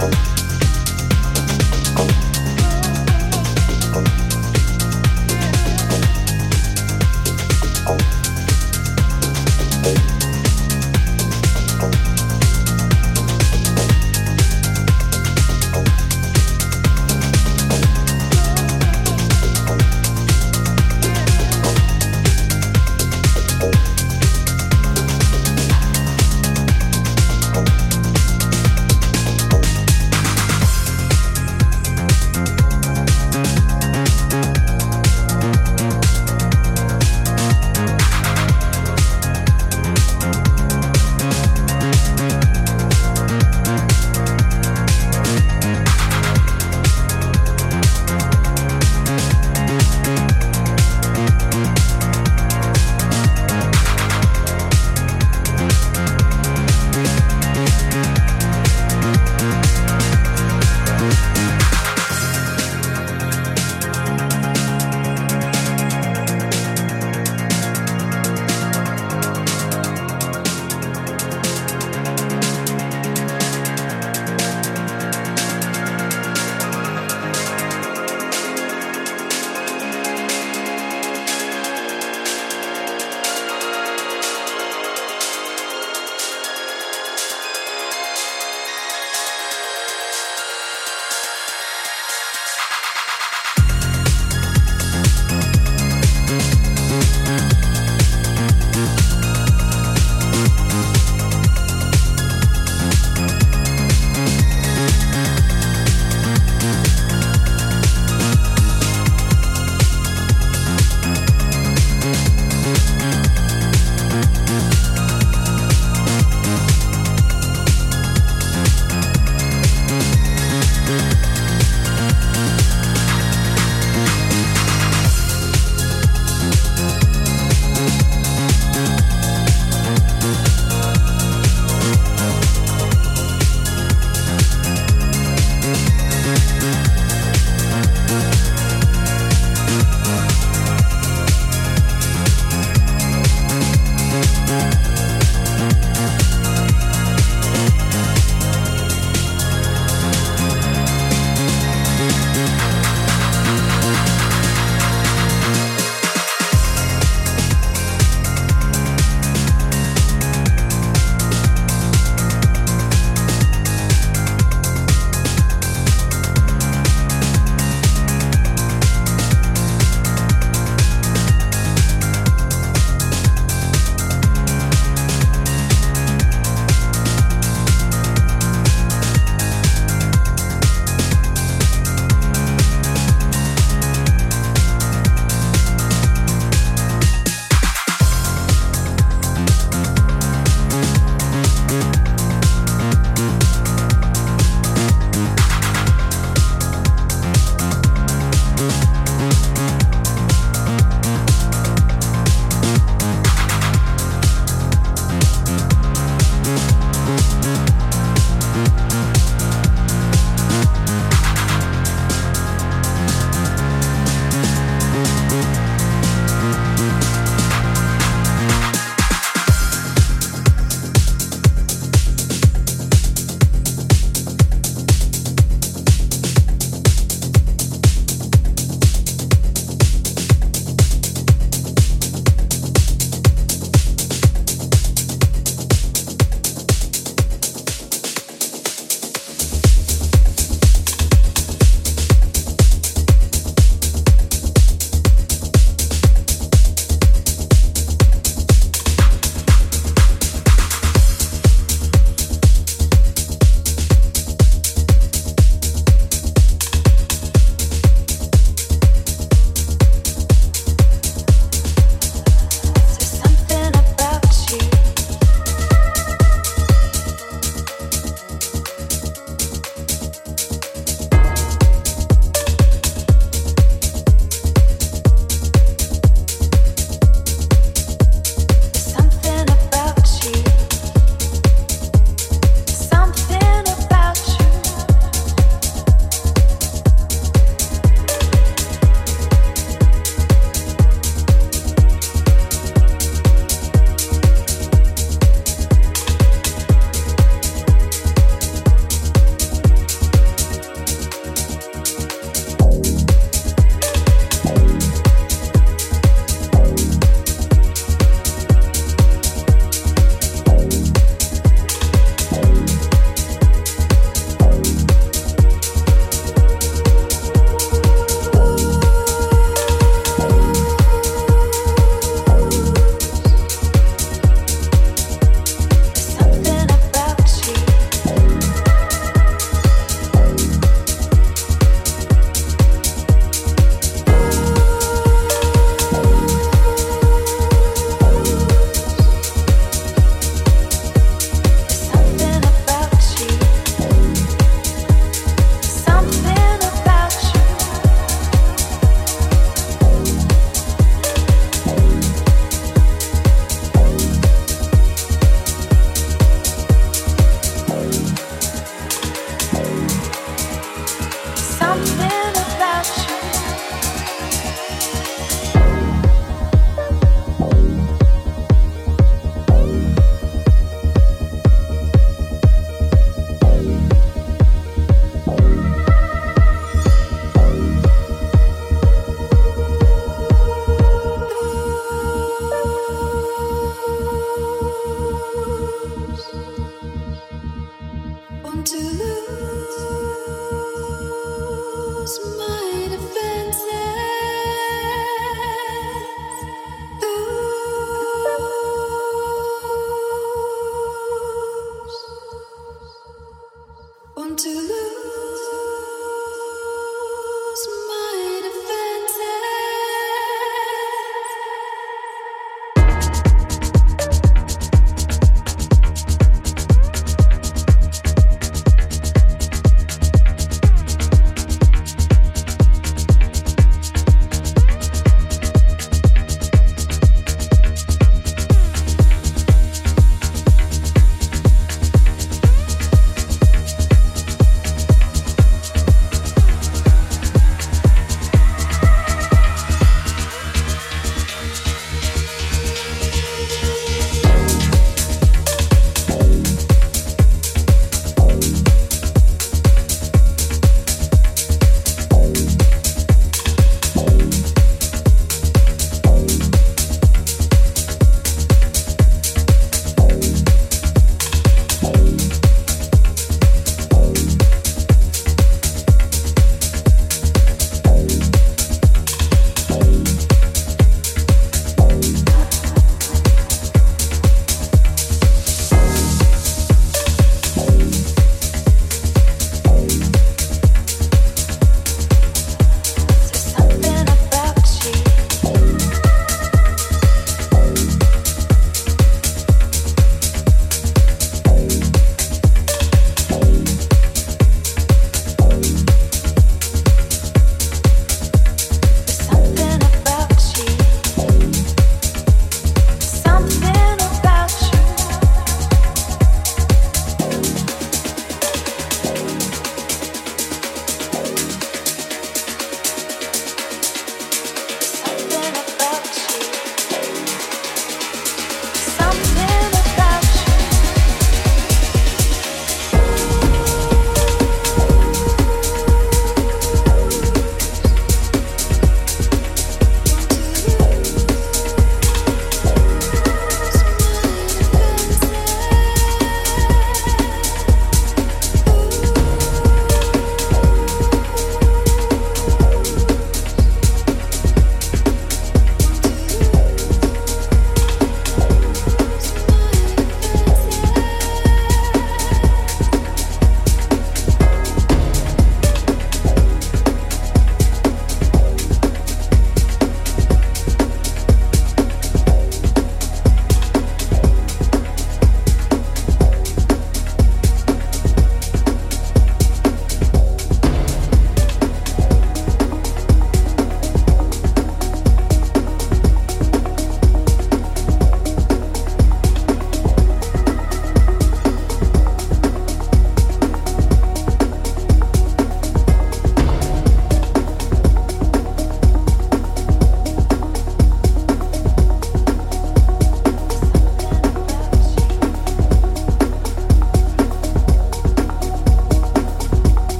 [0.00, 0.37] oh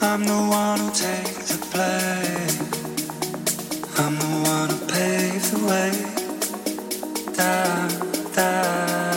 [0.00, 2.68] I'm the one who takes the blame.
[3.98, 5.92] I'm the one who paves the way.
[7.36, 7.88] Da
[8.34, 9.07] da.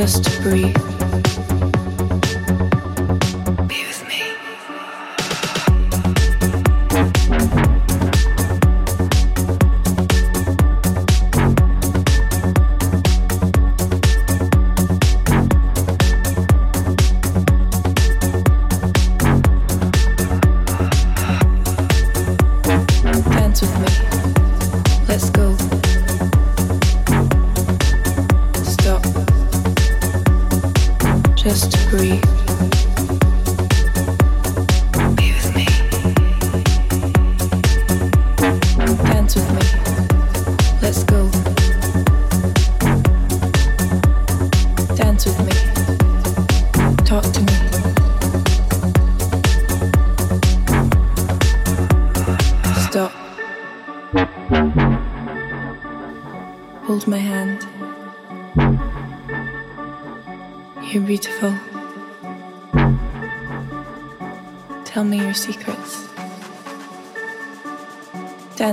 [0.00, 0.99] Just to breathe.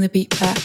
[0.00, 0.56] The beat back.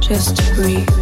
[0.00, 1.01] Just breathe.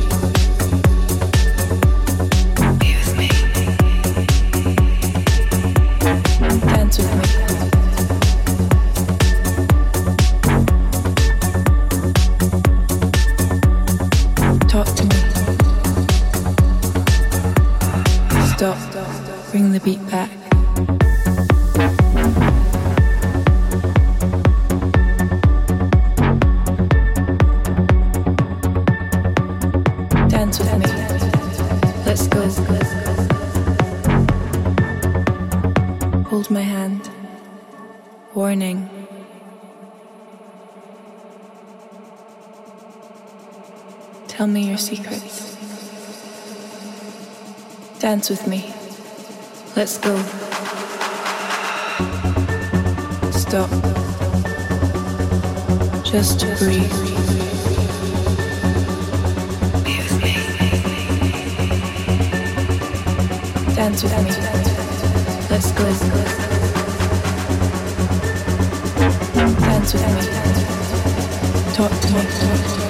[48.10, 48.74] Dance with me.
[49.76, 50.16] Let's go.
[53.30, 53.70] Stop.
[56.04, 56.90] Just to breathe.
[59.84, 60.32] Be with me.
[63.76, 64.32] Dance with me.
[65.48, 65.84] Let's go.
[69.60, 70.22] Dance with me.
[71.74, 72.89] Talk to me.